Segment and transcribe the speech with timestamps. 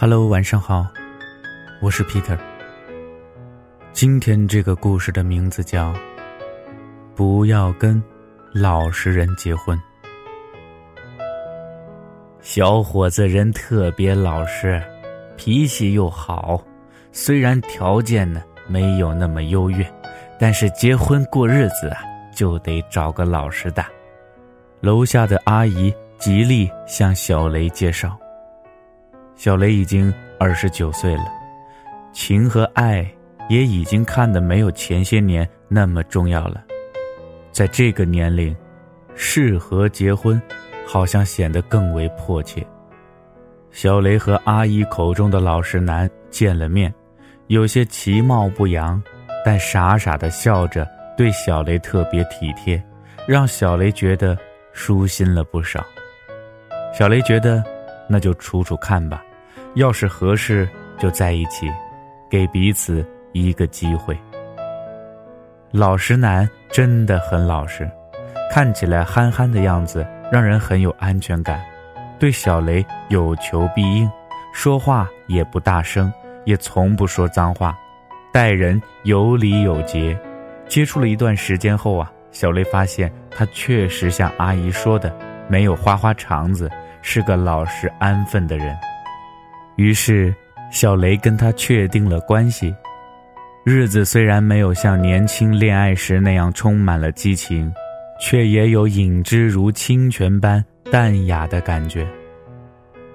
[0.00, 0.86] Hello，晚上好，
[1.80, 2.38] 我是 Peter。
[3.92, 5.92] 今天这个故事的名字叫
[7.16, 8.00] 《不要跟
[8.54, 9.76] 老实人结婚》。
[12.40, 14.80] 小伙子人特别老实，
[15.36, 16.62] 脾气又好，
[17.10, 19.84] 虽然条件呢没有那么优越，
[20.38, 23.84] 但是结婚过日子啊就得找个老实的。
[24.80, 28.16] 楼下的阿姨极力向小雷介绍。
[29.38, 31.32] 小雷已经二十九岁了，
[32.12, 33.08] 情和爱
[33.48, 36.60] 也已经看得没有前些年那么重要了。
[37.52, 38.54] 在这个年龄，
[39.14, 40.42] 适合结婚，
[40.84, 42.66] 好像显得更为迫切。
[43.70, 46.92] 小雷和阿姨口中的老实男见了面，
[47.46, 49.00] 有些其貌不扬，
[49.44, 50.84] 但傻傻的笑着，
[51.16, 52.82] 对小雷特别体贴，
[53.24, 54.36] 让小雷觉得
[54.72, 55.86] 舒心了不少。
[56.92, 57.62] 小雷觉得，
[58.08, 59.22] 那就处处看吧。
[59.74, 61.70] 要是合适，就在一起，
[62.30, 64.18] 给彼此一个机会。
[65.70, 67.88] 老实男真的很老实，
[68.50, 71.60] 看起来憨憨的样子，让人很有安全感。
[72.18, 74.10] 对小雷有求必应，
[74.52, 76.12] 说话也不大声，
[76.44, 77.78] 也从不说脏话，
[78.32, 80.18] 待人有礼有节。
[80.66, 85.14] 接触了一段时间后啊，小雷发现他确实像阿姨说的，
[85.48, 86.68] 没有花花肠子，
[87.02, 88.76] 是个老实安分的人。
[89.78, 90.34] 于是，
[90.72, 92.74] 小雷跟他确定了关系。
[93.64, 97.72] 日子虽然没有像年轻恋爱时那样充满了激情，
[98.20, 102.04] 却也有饮之如清泉般淡雅的感觉。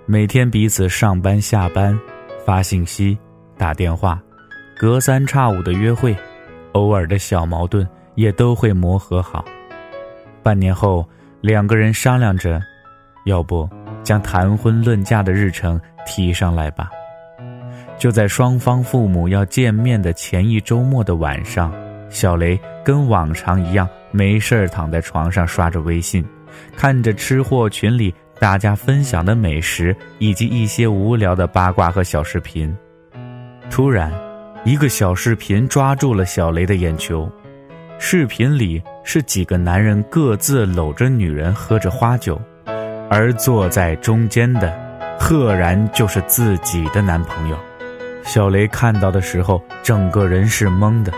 [0.06, 2.00] 每天彼此上班下班，
[2.46, 3.18] 发信息、
[3.58, 4.18] 打电话，
[4.78, 6.16] 隔三差五的约会，
[6.72, 9.44] 偶尔的小矛盾也都会磨合好。
[10.42, 11.06] 半年后，
[11.42, 12.62] 两个人商量着，
[13.26, 13.70] 要不
[14.02, 15.78] 将谈婚论嫁的日程。
[16.06, 16.90] 提上来吧。
[17.98, 21.74] 就在双方父母要见面的前一周末的晚上，
[22.10, 26.26] 小雷跟往常一样没事儿躺在床上刷着微信，
[26.76, 32.76] 看着吃货群里大家分享的美食以及一些无聊的八卦和小视频。
[33.70, 34.12] 突然，
[34.66, 37.32] 一个小视频抓住了小雷的眼球。
[38.00, 42.42] 视频里是几个男人各自搂着女人喝着花酒，
[43.10, 44.83] 而坐在中间的。
[45.26, 47.58] 赫然就是自己的男朋友，
[48.26, 51.14] 小雷看到的时候，整个人是懵的。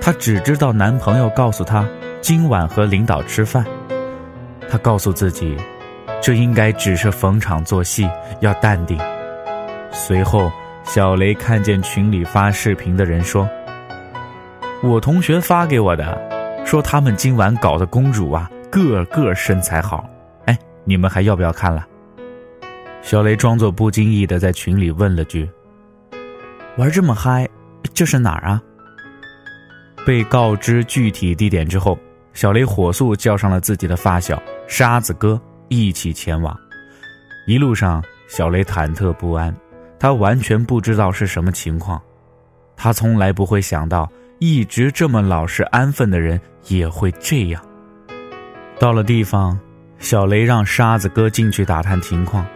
[0.00, 1.84] 她只知道男朋友告诉她
[2.20, 3.66] 今晚和领导吃饭，
[4.70, 5.56] 她告诉自己，
[6.22, 8.96] 这应该只是逢场作戏，要淡定。
[9.90, 10.48] 随后，
[10.84, 13.50] 小雷看见群里发视频的人说
[14.80, 16.16] ：“我同学发给我的，
[16.64, 20.08] 说他们今晚搞的公主啊，个个身材好。
[20.44, 21.84] 哎，你们还要不要看了？”
[23.02, 25.48] 小雷装作不经意的在群里问了句
[26.76, 27.48] ：“玩这么嗨，
[27.94, 28.62] 这是哪儿啊？”
[30.06, 31.98] 被告知具体地点之后，
[32.32, 36.56] 小雷火速叫上了自己的发小沙子哥一起前往。
[37.46, 39.54] 一路上，小雷忐忑不安，
[39.98, 42.00] 他完全不知道是什么情况，
[42.76, 47.62] 他从来不会想到一直这么老实安分的人也会这样。
[48.78, 49.58] 到了地方，
[49.98, 52.46] 小雷让沙子哥进去打探情况。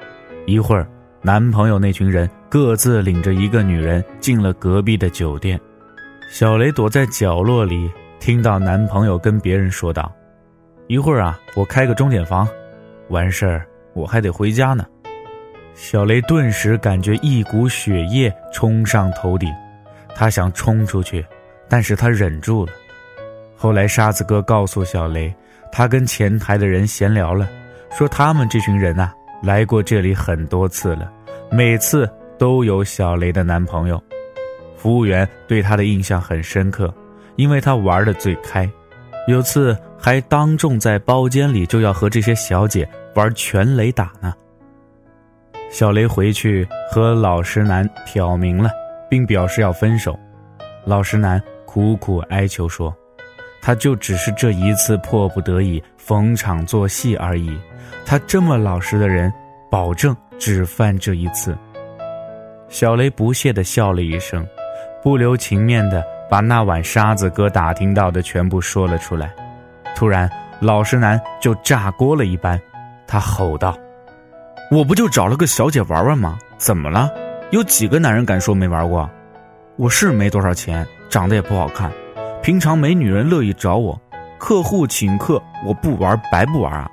[0.46, 0.86] 一会儿，
[1.22, 5.58] 男朋友那群人各自领着一个女人进了隔壁的酒店。
[6.30, 7.90] 小雷躲在角落里，
[8.20, 10.12] 听到男朋友跟别人说道
[10.86, 12.46] ：“一会儿啊，我开个钟点房，
[13.08, 14.84] 完事儿我还得回家呢。”
[15.74, 19.50] 小雷顿时感觉一股血液冲上头顶，
[20.14, 21.24] 他想冲出去，
[21.68, 22.72] 但是他忍住了。
[23.56, 25.34] 后来沙子哥告诉小雷，
[25.72, 27.48] 他跟前台的人闲聊了，
[27.90, 29.14] 说他们这群人啊。
[29.44, 31.12] 来过这里很多次了，
[31.50, 34.02] 每次都有小雷的男朋友。
[34.74, 36.92] 服务员对他的印象很深刻，
[37.36, 38.68] 因为他玩的最开，
[39.28, 44.32] 有次还当众在包间里就要和这些小姐玩全雷打呢。
[45.70, 48.70] 小雷回去和老实男挑明了，
[49.10, 50.18] 并表示要分手。
[50.86, 52.94] 老实男苦苦哀求说
[53.60, 57.58] ：“他就只是这一次迫不得已逢场作戏而已。”
[58.06, 59.32] 他这么老实的人，
[59.70, 61.56] 保证只犯这一次。
[62.68, 64.46] 小雷不屑地笑了一声，
[65.02, 69.32] 不留情面地把那晚沙子哥打听到的全部说了出来。
[69.96, 70.28] 突然，
[70.60, 72.60] 老实男就炸锅了一般，
[73.06, 73.76] 他吼道
[74.70, 76.38] ：“我不就找了个小姐玩玩吗？
[76.58, 77.10] 怎么了？
[77.50, 79.08] 有几个男人敢说没玩过？
[79.76, 81.90] 我是没多少钱，长得也不好看，
[82.42, 84.00] 平常没女人乐意找我，
[84.38, 86.90] 客户请客，我不玩白不玩啊！”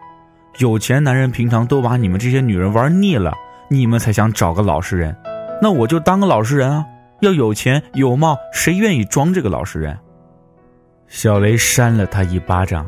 [0.57, 3.33] 有钱男人平常都把你们这些女人玩腻了，
[3.69, 5.15] 你们才想找个老实人。
[5.61, 6.85] 那我就当个老实人啊！
[7.21, 9.97] 要有钱有貌，谁愿意装这个老实人？
[11.07, 12.85] 小雷扇了他一巴掌，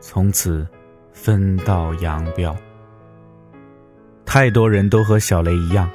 [0.00, 0.66] 从此
[1.12, 2.54] 分道扬镳。
[4.26, 5.88] 太多人都和小雷一样，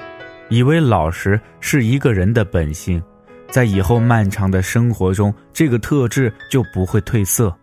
[0.48, 3.02] 以为老实是一个人的本性，
[3.50, 7.54] 在以后漫长的生活中，这个特质就不会褪色。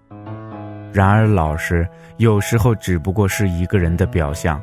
[0.91, 1.87] 然而，老实
[2.17, 4.61] 有时候只不过是一个人的表象，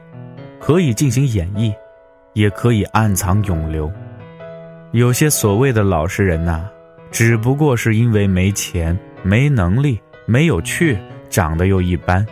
[0.60, 1.74] 可以进行演绎，
[2.32, 3.90] 也可以暗藏永留。
[4.92, 6.68] 有些所谓的老实人呐，
[7.10, 8.98] 只不过是因为没钱。
[9.26, 10.98] 没能力，没有趣，
[11.30, 12.26] 长得又一般。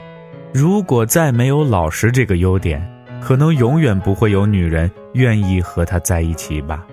[0.53, 2.87] 如果再没有老实这个优点，
[3.19, 6.87] 可能永远不会有女人愿意和他在一起吧。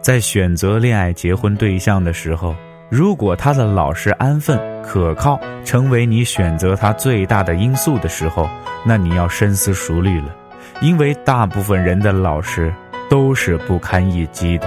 [0.00, 2.56] 在选择恋爱、结婚对象的时候，
[2.90, 8.48] 如果他的老实、安分、可靠成为你选择他最大的因素的时候，
[8.82, 10.34] 那你要深思熟虑了，
[10.80, 12.72] 因为大部分人的老实
[13.10, 14.66] 都是不堪一击的。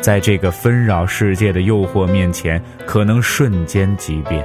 [0.00, 4.44] 在这个纷扰世界的诱惑面前，可能瞬间即变。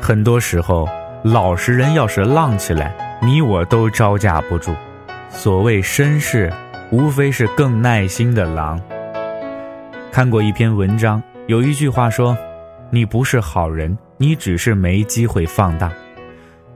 [0.00, 0.88] 很多时候，
[1.22, 2.92] 老实人要是浪起来，
[3.22, 4.74] 你我都招架不住。
[5.30, 6.52] 所谓绅士，
[6.90, 8.80] 无非是更耐心的狼。
[10.10, 12.36] 看过一篇文章，有一句话说
[12.92, 15.90] ：“你不是好人，你只是没机会放大。”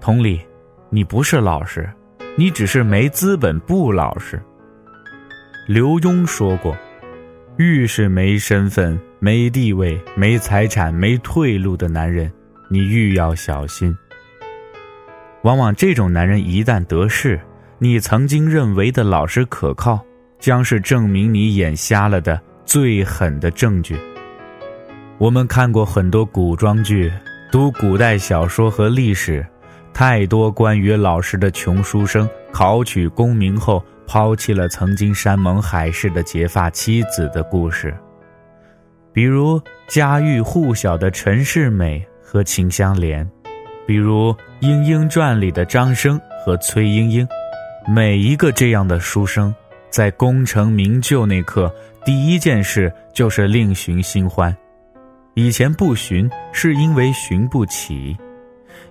[0.00, 0.40] 同理，
[0.88, 1.86] 你不是老实，
[2.36, 4.42] 你只是没资本不老实。
[5.69, 6.74] 刘墉说过。
[7.58, 12.32] 越是没身份、没地位、没财产、没退路的男人，
[12.70, 13.94] 你愈要小心。
[15.42, 17.38] 往往这种男人一旦得势，
[17.78, 20.02] 你曾经认为的老实可靠，
[20.38, 23.98] 将是证明你眼瞎了的最狠的证据。
[25.22, 27.08] 我们看过很多古装剧，
[27.48, 29.46] 读古代小说和历史，
[29.94, 33.80] 太多关于老实的穷书生考取功名后。
[34.04, 37.96] 抛弃了曾经山盟海誓的结发妻子的故事，
[39.12, 43.26] 比如家喻户晓的陈世美和秦香莲，
[43.86, 47.26] 比如《莺莺传》里的张生和崔莺莺。
[47.86, 49.54] 每一个这样的书生，
[49.88, 51.72] 在功成名就那刻，
[52.04, 54.54] 第一件事就是另寻新欢。
[55.34, 58.17] 以前不寻，是因为寻不起。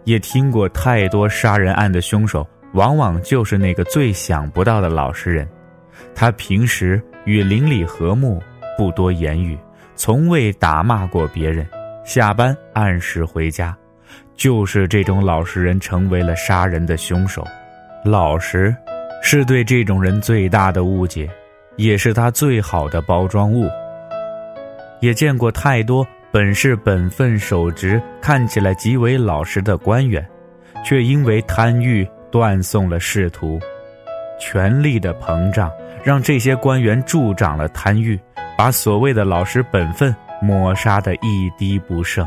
[0.05, 2.47] 也听过太多杀人案的凶手。
[2.73, 5.45] 往往就是那个最想不到的老实人，
[6.15, 8.41] 他平时与邻里和睦，
[8.77, 9.57] 不多言语，
[9.93, 11.67] 从未打骂过别人，
[12.05, 13.77] 下班按时回家。
[14.37, 17.45] 就是这种老实人成为了杀人的凶手。
[18.05, 18.73] 老实，
[19.21, 21.29] 是对这种人最大的误解，
[21.75, 23.69] 也是他最好的包装物。
[25.01, 30.25] 也见过太多本是本分守职、看起来极为老实的官员，
[30.83, 32.07] 却因为贪欲。
[32.31, 33.59] 断送了仕途，
[34.39, 35.69] 权力的膨胀
[36.01, 38.17] 让这些官员助长了贪欲，
[38.57, 42.25] 把所谓的老实本分抹杀的一滴不剩。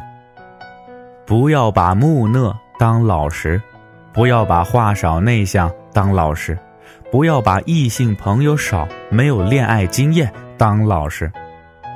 [1.25, 3.59] 不要把木讷当老实，
[4.13, 6.55] 不要把话少内向当老实，
[7.11, 11.33] 不要把异性朋友少、没有恋爱经验当老实。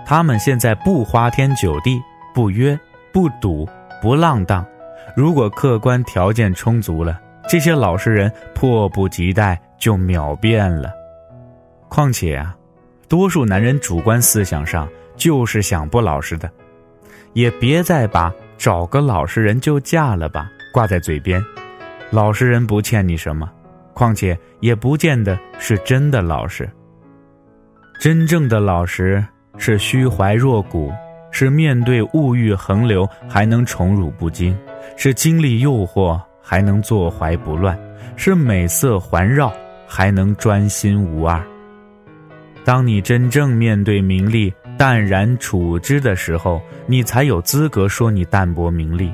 [0.09, 2.03] 他们现在不花天酒地，
[2.33, 2.81] 不约
[3.13, 3.69] 不赌，
[4.01, 4.65] 不浪荡。
[5.15, 7.21] 如果客观条件充足了。
[7.47, 10.91] 这些老实人迫不及待就秒变了。
[11.89, 12.57] 况且啊，
[13.07, 16.51] 多数男人主观思想上就是想不老实的，
[17.35, 21.43] 也别再把找个老实人就嫁了吧挂在嘴边。
[22.11, 23.51] 老实人不欠你什么，
[23.93, 26.71] 况且也不见得是真的老实。
[28.01, 29.25] 真正的老实
[29.59, 30.91] 是虚怀若谷，
[31.31, 34.57] 是面对物欲横流还能宠辱不惊，
[34.97, 36.19] 是经历诱惑。
[36.51, 37.79] 还能坐怀不乱，
[38.17, 39.53] 是美色环绕，
[39.87, 41.39] 还能专心无二。
[42.65, 49.13] 当你真正面对名利淡然处之的时候，你才有资格说你淡泊名利。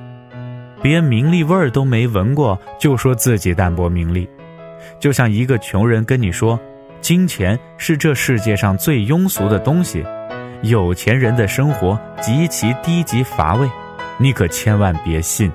[0.80, 4.28] 别名利味儿都没闻过，就说自己淡泊名利，
[5.00, 6.56] 就像一个穷人跟你说，
[7.00, 10.04] 金钱是这世界上最庸俗的东西，
[10.64, 13.68] 有钱人的生活极其低级乏味，
[14.16, 15.52] 你可千万别信。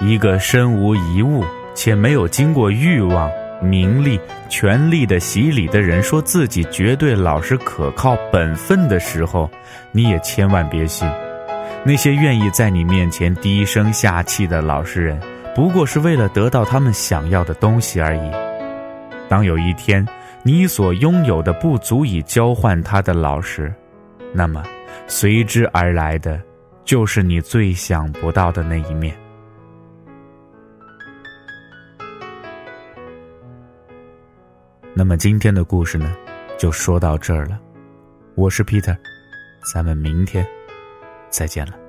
[0.00, 9.50] 一个身无一物且没有经过欲望、名利、权力的洗礼的人，说自己绝对老实、可靠、本分的时候，
[9.92, 11.06] 你也千万别信。
[11.84, 15.20] 那些愿意在你面前低声下气的老实人，
[15.54, 18.30] 不过是为了得到他们想要的东西而已。
[19.28, 20.06] 当有一天
[20.42, 23.70] 你所拥有的不足以交换他的老实，
[24.36, 24.64] 那么
[25.06, 26.42] 随之而来的，
[26.84, 29.16] 就是你最想不到的那一面。
[34.92, 36.12] 那么今天的故事呢，
[36.58, 37.60] 就说到这儿了。
[38.34, 38.96] 我是 Peter，
[39.72, 40.44] 咱们明天
[41.30, 41.83] 再见了。